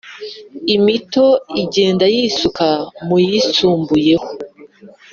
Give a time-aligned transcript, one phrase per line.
[0.75, 1.27] imito
[1.61, 2.67] igenda yisuka
[3.07, 4.29] muyisumbuyeho